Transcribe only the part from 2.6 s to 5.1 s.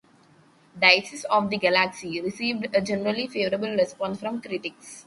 a generally favorable response from critics.